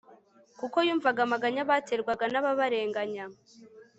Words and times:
kuko 0.59 0.77
yumvaga 0.87 1.19
amaganya 1.27 1.67
baterwaga 1.69 2.25
n'ababarenganya 2.29 3.25